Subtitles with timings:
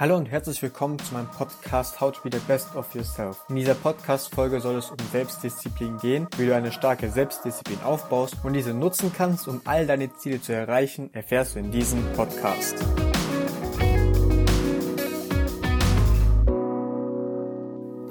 [0.00, 3.44] Hallo und herzlich willkommen zu meinem Podcast How to be the best of yourself.
[3.48, 8.52] In dieser Podcast-Folge soll es um Selbstdisziplin gehen, wie du eine starke Selbstdisziplin aufbaust und
[8.52, 12.76] diese nutzen kannst, um all deine Ziele zu erreichen, erfährst du in diesem Podcast.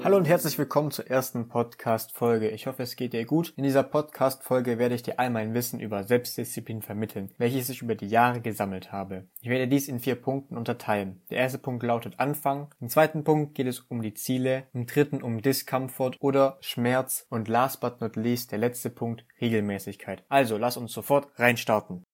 [0.04, 2.50] Hallo und herzlich willkommen zur ersten Podcast-Folge.
[2.50, 3.52] Ich hoffe, es geht dir gut.
[3.56, 7.96] In dieser Podcast-Folge werde ich dir all mein Wissen über Selbstdisziplin vermitteln, welches ich über
[7.96, 9.26] die Jahre gesammelt habe.
[9.42, 11.20] Ich werde dies in vier Punkten unterteilen.
[11.30, 15.20] Der erste Punkt lautet Anfang, im zweiten Punkt geht es um die Ziele, im dritten
[15.20, 20.22] um Discomfort oder Schmerz und last but not least der letzte Punkt Regelmäßigkeit.
[20.28, 22.04] Also lass uns sofort reinstarten.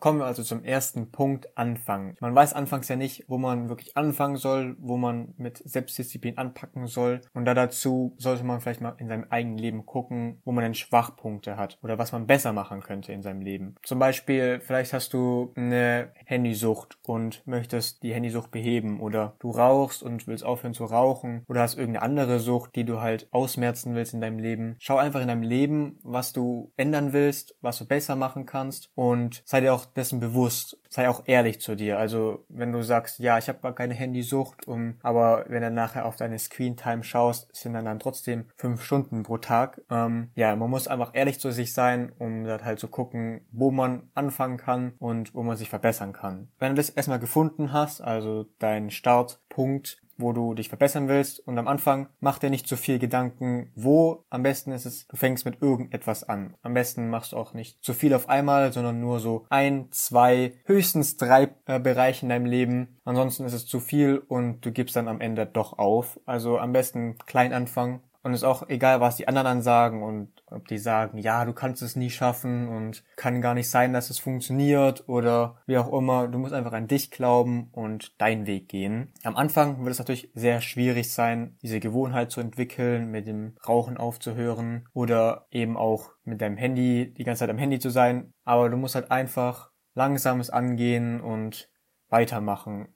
[0.00, 2.16] Kommen wir also zum ersten Punkt, Anfangen.
[2.20, 6.86] Man weiß anfangs ja nicht, wo man wirklich anfangen soll, wo man mit Selbstdisziplin anpacken
[6.86, 7.20] soll.
[7.34, 10.74] Und da dazu sollte man vielleicht mal in seinem eigenen Leben gucken, wo man denn
[10.74, 13.76] Schwachpunkte hat oder was man besser machen könnte in seinem Leben.
[13.82, 20.02] Zum Beispiel, vielleicht hast du eine Handysucht und möchtest die Handysucht beheben oder du rauchst
[20.02, 24.14] und willst aufhören zu rauchen oder hast irgendeine andere Sucht, die du halt ausmerzen willst
[24.14, 24.76] in deinem Leben.
[24.78, 29.42] Schau einfach in deinem Leben, was du ändern willst, was du besser machen kannst und
[29.44, 30.78] sei dir auch dessen bewusst.
[30.88, 31.98] Sei auch ehrlich zu dir.
[31.98, 36.06] Also wenn du sagst, ja, ich habe gar keine Handysucht, um, aber wenn du nachher
[36.06, 39.80] auf deine Screentime schaust, sind dann, dann trotzdem fünf Stunden pro Tag.
[39.90, 43.70] Ähm, ja, man muss einfach ehrlich zu sich sein, um dann halt zu gucken, wo
[43.70, 46.48] man anfangen kann und wo man sich verbessern kann.
[46.58, 51.40] Wenn du das erstmal gefunden hast, also dein Startpunkt, wo du dich verbessern willst.
[51.46, 54.24] Und am Anfang mach dir nicht zu viel Gedanken, wo.
[54.30, 56.54] Am besten ist es, du fängst mit irgendetwas an.
[56.62, 60.54] Am besten machst du auch nicht zu viel auf einmal, sondern nur so ein, zwei,
[60.64, 62.98] höchstens drei äh, Bereiche in deinem Leben.
[63.04, 66.20] Ansonsten ist es zu viel und du gibst dann am Ende doch auf.
[66.26, 70.32] Also am besten klein anfangen und ist auch egal, was die anderen dann sagen und
[70.46, 74.10] ob die sagen, ja, du kannst es nie schaffen und kann gar nicht sein, dass
[74.10, 76.26] es funktioniert oder wie auch immer.
[76.26, 79.12] Du musst einfach an dich glauben und deinen Weg gehen.
[79.22, 83.96] Am Anfang wird es natürlich sehr schwierig sein, diese Gewohnheit zu entwickeln, mit dem Rauchen
[83.96, 88.34] aufzuhören oder eben auch mit deinem Handy, die ganze Zeit am Handy zu sein.
[88.42, 91.70] Aber du musst halt einfach langsames angehen und
[92.08, 92.88] weitermachen.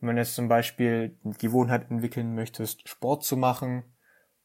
[0.00, 3.84] Wenn du jetzt zum Beispiel die Gewohnheit entwickeln möchtest, Sport zu machen,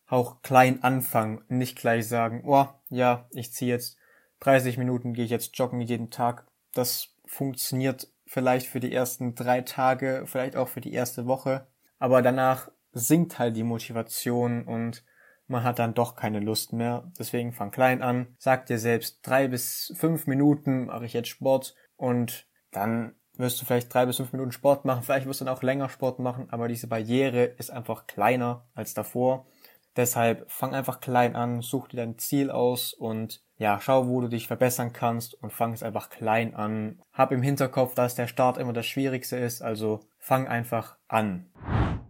[0.10, 3.98] auch klein anfangen, nicht gleich sagen, oh, ja, ich ziehe jetzt
[4.42, 6.48] 30 Minuten, gehe ich jetzt joggen jeden Tag.
[6.74, 11.68] Das funktioniert vielleicht für die ersten drei Tage, vielleicht auch für die erste Woche,
[12.00, 15.04] aber danach sinkt halt die Motivation und
[15.48, 17.12] man hat dann doch keine Lust mehr.
[17.18, 21.76] Deswegen fang klein an, sag dir selbst, drei bis fünf Minuten mache ich jetzt Sport
[21.98, 25.56] und dann wirst du vielleicht drei bis fünf Minuten Sport machen, vielleicht wirst du dann
[25.56, 29.46] auch länger Sport machen, aber diese Barriere ist einfach kleiner als davor
[29.96, 34.30] Deshalb fang einfach klein an, such dir dein Ziel aus und ja, schau, wo du
[34.30, 37.02] dich verbessern kannst und fang es einfach klein an.
[37.12, 41.52] Hab im Hinterkopf, dass der Start immer das Schwierigste ist, also fang einfach an.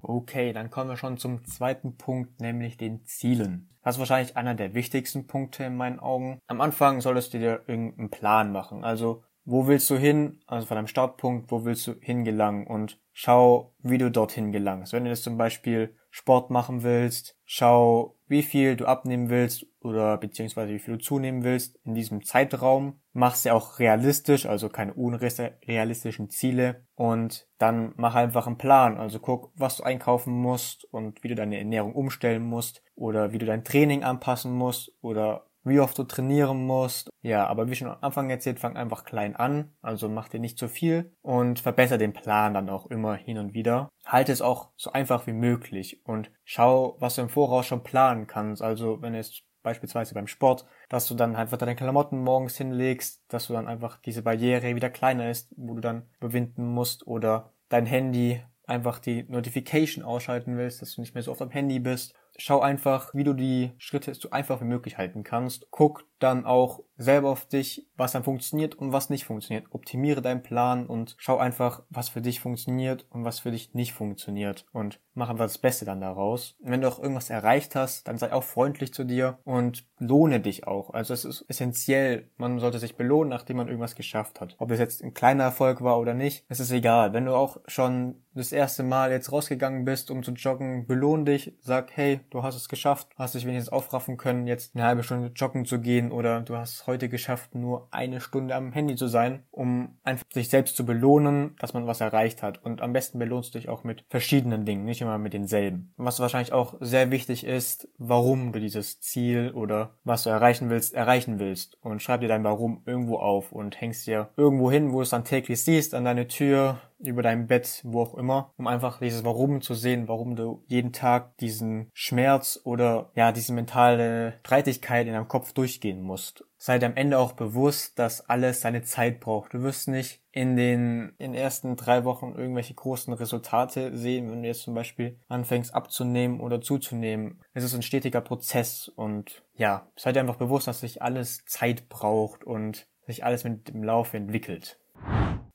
[0.01, 3.69] Okay, dann kommen wir schon zum zweiten Punkt, nämlich den Zielen.
[3.84, 6.39] Das ist wahrscheinlich einer der wichtigsten Punkte in meinen Augen.
[6.47, 8.84] Am Anfang solltest du dir irgendeinen Plan machen.
[8.84, 10.41] Also, wo willst du hin?
[10.45, 12.68] Also von deinem Startpunkt, wo willst du hingelangen?
[12.68, 14.94] Und schau, wie du dorthin gelangst.
[14.94, 20.18] Wenn du jetzt zum Beispiel Sport machen willst, schau, wie viel du abnehmen willst oder
[20.18, 23.00] beziehungsweise wie viel du zunehmen willst in diesem Zeitraum.
[23.14, 28.98] Mach's ja auch realistisch, also keine unrealistischen Ziele und dann mach einfach einen Plan.
[28.98, 33.38] Also guck, was du einkaufen musst und wie du deine Ernährung umstellen musst oder wie
[33.38, 37.09] du dein Training anpassen musst oder wie oft du trainieren musst.
[37.22, 40.58] Ja, aber wie schon am Anfang erzählt, fang einfach klein an, also mach dir nicht
[40.58, 43.90] zu viel und verbessere den Plan dann auch immer hin und wieder.
[44.06, 48.28] Halte es auch so einfach wie möglich und schau, was du im Voraus schon planen
[48.28, 48.62] kannst.
[48.62, 53.48] Also wenn es beispielsweise beim Sport, dass du dann einfach deine Klamotten morgens hinlegst, dass
[53.48, 57.86] du dann einfach diese Barriere wieder kleiner ist, wo du dann überwinden musst oder dein
[57.86, 62.14] Handy einfach die Notification ausschalten willst, dass du nicht mehr so oft am Handy bist
[62.39, 65.67] schau einfach, wie du die Schritte so einfach wie möglich halten kannst.
[65.72, 69.66] Guck dann auch selber auf dich, was dann funktioniert und was nicht funktioniert.
[69.72, 73.94] Optimiere deinen Plan und schau einfach, was für dich funktioniert und was für dich nicht
[73.94, 76.56] funktioniert und mach einfach das Beste dann daraus.
[76.60, 80.42] Und wenn du auch irgendwas erreicht hast, dann sei auch freundlich zu dir und lohne
[80.42, 80.92] dich auch.
[80.94, 84.56] Also es ist essentiell, man sollte sich belohnen, nachdem man irgendwas geschafft hat.
[84.60, 87.13] Ob es jetzt ein kleiner Erfolg war oder nicht, es ist egal.
[87.13, 91.54] Wenn du auch schon das erste Mal jetzt rausgegangen bist, um zu joggen, belohn dich,
[91.62, 95.31] sag, hey, du hast es geschafft, hast dich wenigstens aufraffen können, jetzt eine halbe Stunde
[95.36, 99.44] joggen zu gehen oder du hast heute geschafft, nur eine Stunde am Handy zu sein,
[99.51, 102.63] um einfach sich selbst zu belohnen, dass man was erreicht hat.
[102.63, 105.94] Und am besten belohnst du dich auch mit verschiedenen Dingen, nicht immer mit denselben.
[105.97, 110.94] Was wahrscheinlich auch sehr wichtig ist, warum du dieses Ziel oder was du erreichen willst,
[110.94, 111.77] erreichen willst.
[111.81, 115.09] Und schreib dir dein Warum irgendwo auf und hängst dir irgendwo hin, wo du es
[115.09, 119.24] dann täglich siehst, an deine Tür, über dein Bett, wo auch immer, um einfach dieses
[119.24, 125.13] Warum zu sehen, warum du jeden Tag diesen Schmerz oder ja, diese mentale Streitigkeit in
[125.13, 126.44] deinem Kopf durchgehen musst.
[126.57, 129.54] Sei dir am Ende auch bewusst, dass alles seine Zeit braucht.
[129.54, 134.42] Du wirst nicht in den, in den ersten drei Wochen irgendwelche großen Resultate sehen, wenn
[134.42, 137.42] du jetzt zum Beispiel anfängst abzunehmen oder zuzunehmen.
[137.54, 141.88] Es ist ein stetiger Prozess und ja, sei dir einfach bewusst, dass sich alles Zeit
[141.88, 144.80] braucht und sich alles mit dem Laufe entwickelt.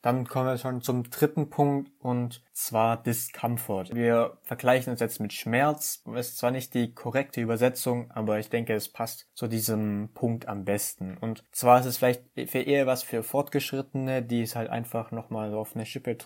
[0.05, 3.95] Dann kommen wir schon zum dritten Punkt und zwar Discomfort.
[3.95, 6.05] Wir vergleichen es jetzt mit Schmerz.
[6.15, 10.67] Ist zwar nicht die korrekte Übersetzung, aber ich denke, es passt zu diesem Punkt am
[10.67, 11.17] besten.
[11.19, 15.55] Und zwar ist es vielleicht für eher was für Fortgeschrittene, die es halt einfach nochmal
[15.55, 16.19] auf eine Schippe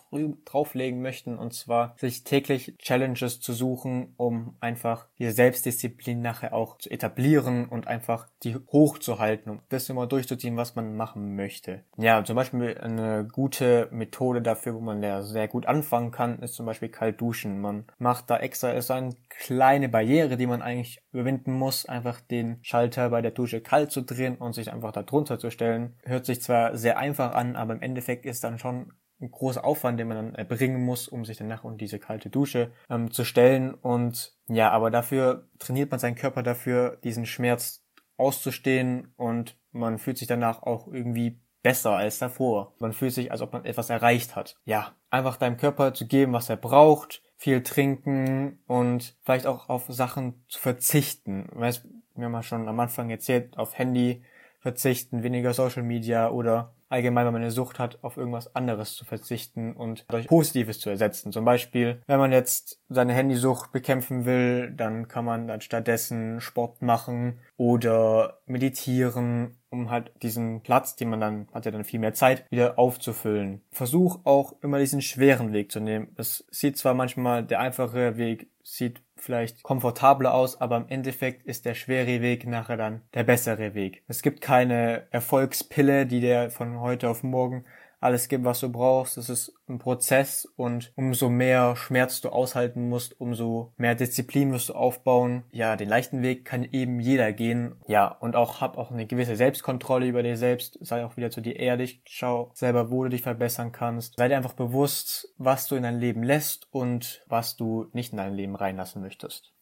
[0.44, 1.38] drauflegen möchten.
[1.38, 7.68] Und zwar sich täglich Challenges zu suchen, um einfach die Selbstdisziplin nachher auch zu etablieren
[7.68, 11.84] und einfach die hochzuhalten, um das immer durchzuziehen, was man machen möchte.
[11.96, 16.54] Ja, zum Beispiel eine gute Methode dafür, wo man da sehr gut anfangen kann, ist
[16.54, 17.60] zum Beispiel kalt duschen.
[17.60, 22.58] Man macht da extra, ist eine kleine Barriere, die man eigentlich überwinden muss, einfach den
[22.62, 25.96] Schalter bei der Dusche kalt zu drehen und sich einfach da drunter zu stellen.
[26.04, 29.98] Hört sich zwar sehr einfach an, aber im Endeffekt ist dann schon ein großer Aufwand,
[29.98, 33.74] den man dann erbringen muss, um sich danach unter diese kalte Dusche ähm, zu stellen.
[33.74, 37.84] Und ja, aber dafür trainiert man seinen Körper dafür, diesen Schmerz
[38.16, 42.72] auszustehen und man fühlt sich danach auch irgendwie besser als davor.
[42.78, 44.56] Man fühlt sich, als ob man etwas erreicht hat.
[44.64, 49.84] Ja, einfach deinem Körper zu geben, was er braucht, viel trinken und vielleicht auch auf
[49.88, 51.46] Sachen zu verzichten.
[51.52, 51.84] Weißt,
[52.14, 54.22] mir haben schon am Anfang erzählt, auf Handy
[54.60, 59.04] verzichten, weniger Social Media oder allgemein, wenn man eine Sucht hat, auf irgendwas anderes zu
[59.04, 61.32] verzichten und durch Positives zu ersetzen.
[61.32, 66.82] Zum Beispiel, wenn man jetzt seine Handysucht bekämpfen will, dann kann man dann stattdessen Sport
[66.82, 72.14] machen oder meditieren um halt diesen Platz, den man dann, hat ja dann viel mehr
[72.14, 73.62] Zeit, wieder aufzufüllen.
[73.70, 76.08] Versuch auch immer diesen schweren Weg zu nehmen.
[76.16, 81.64] Es sieht zwar manchmal der einfache Weg, sieht vielleicht komfortabler aus, aber im Endeffekt ist
[81.64, 84.02] der schwere Weg nachher dann der bessere Weg.
[84.08, 87.64] Es gibt keine Erfolgspille, die dir von heute auf morgen
[88.00, 89.18] alles gibt, was du brauchst.
[89.18, 94.70] Es ist ein Prozess und umso mehr Schmerz du aushalten musst, umso mehr Disziplin wirst
[94.70, 95.44] du aufbauen.
[95.50, 97.76] Ja, den leichten Weg kann eben jeder gehen.
[97.86, 100.78] Ja, und auch hab auch eine gewisse Selbstkontrolle über dir selbst.
[100.80, 102.00] Sei auch wieder zu dir ehrlich.
[102.06, 104.14] Schau selber, wo du dich verbessern kannst.
[104.16, 108.18] Sei dir einfach bewusst, was du in dein Leben lässt und was du nicht in
[108.18, 109.52] dein Leben reinlassen möchtest.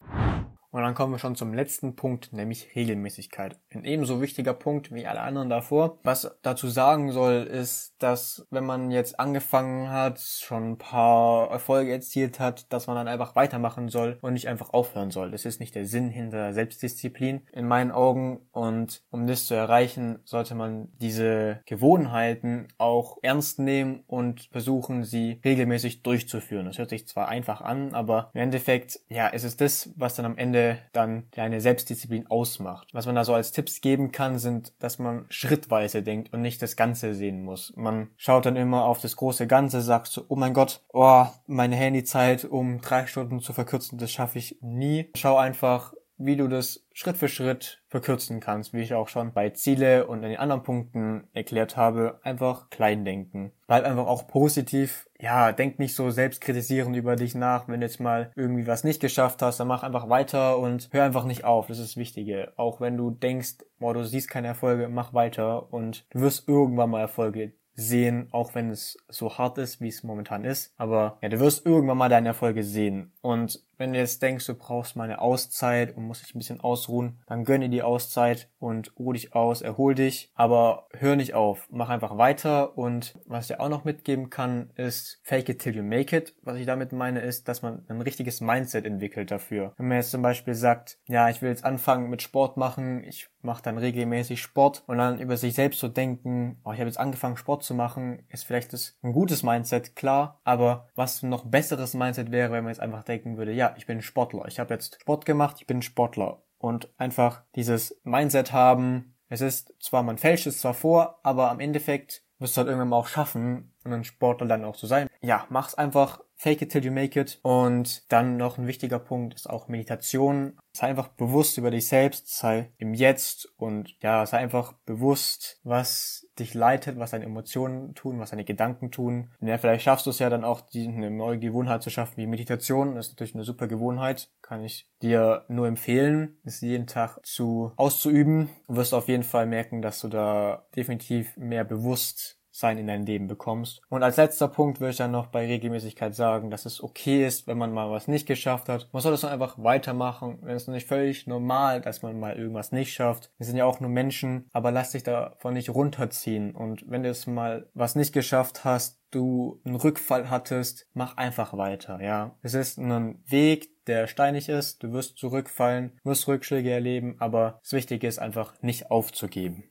[0.76, 3.58] Und dann kommen wir schon zum letzten Punkt, nämlich Regelmäßigkeit.
[3.72, 5.98] Ein ebenso wichtiger Punkt wie alle anderen davor.
[6.02, 11.92] Was dazu sagen soll, ist, dass wenn man jetzt angefangen hat, schon ein paar Erfolge
[11.92, 15.30] erzielt hat, dass man dann einfach weitermachen soll und nicht einfach aufhören soll.
[15.30, 18.40] Das ist nicht der Sinn hinter Selbstdisziplin in meinen Augen.
[18.52, 25.40] Und um das zu erreichen, sollte man diese Gewohnheiten auch ernst nehmen und versuchen, sie
[25.42, 26.66] regelmäßig durchzuführen.
[26.66, 30.26] Das hört sich zwar einfach an, aber im Endeffekt, ja, ist es das, was dann
[30.26, 32.88] am Ende dann deine Selbstdisziplin ausmacht.
[32.92, 36.60] Was man da so als Tipps geben kann, sind, dass man schrittweise denkt und nicht
[36.62, 37.72] das Ganze sehen muss.
[37.76, 41.76] Man schaut dann immer auf das große Ganze, sagt so, oh mein Gott, oh, meine
[41.76, 45.10] Handyzeit um drei Stunden zu verkürzen, das schaffe ich nie.
[45.14, 49.50] Schau einfach, wie du das Schritt für Schritt verkürzen kannst, wie ich auch schon bei
[49.50, 53.52] Ziele und in den anderen Punkten erklärt habe, einfach klein denken.
[53.66, 55.08] Bleib einfach auch positiv.
[55.26, 59.00] Ja, denk nicht so selbstkritisierend über dich nach, wenn du jetzt mal irgendwie was nicht
[59.00, 61.66] geschafft hast, dann mach einfach weiter und hör einfach nicht auf.
[61.66, 62.52] Das ist das Wichtige.
[62.54, 66.90] Auch wenn du denkst, boah, du siehst keine Erfolge, mach weiter und du wirst irgendwann
[66.90, 70.72] mal Erfolge sehen, auch wenn es so hart ist, wie es momentan ist.
[70.76, 73.12] Aber ja, du wirst irgendwann mal deine Erfolge sehen.
[73.20, 76.60] Und wenn du jetzt denkst, du brauchst mal eine Auszeit und musst dich ein bisschen
[76.60, 81.66] ausruhen, dann gönne die Auszeit und ruh dich aus, erhol dich, aber hör nicht auf,
[81.70, 85.76] mach einfach weiter und was ich dir auch noch mitgeben kann, ist fake it till
[85.76, 86.34] you make it.
[86.42, 89.74] Was ich damit meine, ist, dass man ein richtiges Mindset entwickelt dafür.
[89.76, 93.28] Wenn man jetzt zum Beispiel sagt, ja, ich will jetzt anfangen mit Sport machen, ich
[93.42, 96.88] mache dann regelmäßig Sport und dann über sich selbst zu so denken, oh, ich habe
[96.88, 101.44] jetzt angefangen Sport zu machen, ist vielleicht das ein gutes Mindset, klar, aber was noch
[101.44, 104.46] besseres Mindset wäre, wenn man jetzt einfach denken würde, ja, ich bin Sportler.
[104.46, 106.42] Ich habe jetzt Sport gemacht, ich bin Sportler.
[106.58, 111.60] Und einfach dieses Mindset haben, es ist zwar, man fälscht es zwar vor, aber am
[111.60, 115.08] Endeffekt wirst du halt irgendwann mal auch schaffen, ein Sportler dann auch zu sein.
[115.20, 117.38] Ja, mach's einfach, fake it till you make it.
[117.42, 120.58] Und dann noch ein wichtiger Punkt ist auch Meditation.
[120.72, 126.28] Sei einfach bewusst über dich selbst, sei im Jetzt und ja, sei einfach bewusst, was
[126.38, 129.30] dich leitet, was deine Emotionen tun, was deine Gedanken tun.
[129.40, 132.26] Ja, vielleicht schaffst du es ja dann auch, die, eine neue Gewohnheit zu schaffen wie
[132.26, 132.94] Meditation.
[132.94, 134.30] Das ist natürlich eine super Gewohnheit.
[134.42, 138.50] Kann ich dir nur empfehlen, es jeden Tag zu auszuüben.
[138.68, 143.06] Du wirst auf jeden Fall merken, dass du da definitiv mehr bewusst Selbstbewusstsein in dein
[143.06, 143.82] Leben bekommst.
[143.88, 147.46] Und als letzter Punkt würde ich dann noch bei Regelmäßigkeit sagen, dass es okay ist,
[147.46, 148.88] wenn man mal was nicht geschafft hat.
[148.92, 150.38] Man soll das dann einfach weitermachen.
[150.46, 153.30] Es ist nicht völlig normal, dass man mal irgendwas nicht schafft.
[153.36, 156.54] Wir sind ja auch nur Menschen, aber lass dich davon nicht runterziehen.
[156.54, 161.56] Und wenn du es mal was nicht geschafft hast, du einen Rückfall hattest, mach einfach
[161.56, 162.36] weiter, ja.
[162.42, 167.72] Es ist ein Weg, der steinig ist, du wirst zurückfallen, wirst Rückschläge erleben, aber das
[167.72, 169.70] Wichtige ist einfach nicht aufzugeben.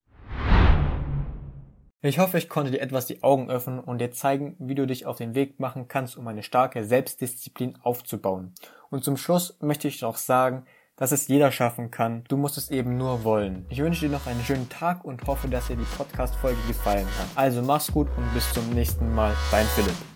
[2.07, 5.07] Ich hoffe, ich konnte dir etwas die Augen öffnen und dir zeigen, wie du dich
[5.07, 8.53] auf den Weg machen kannst, um eine starke Selbstdisziplin aufzubauen.
[8.91, 10.65] Und zum Schluss möchte ich noch sagen,
[10.97, 12.24] dass es jeder schaffen kann.
[12.27, 13.65] Du musst es eben nur wollen.
[13.69, 17.27] Ich wünsche dir noch einen schönen Tag und hoffe, dass dir die Podcast-Folge gefallen hat.
[17.33, 19.33] Also mach's gut und bis zum nächsten Mal.
[19.50, 20.14] Dein Philipp.